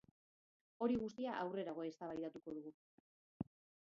[0.85, 2.73] Hori guztia aurrerago eztabaidatuko dugu.